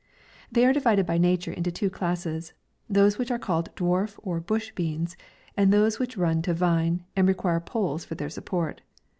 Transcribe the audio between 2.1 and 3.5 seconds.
es: those which are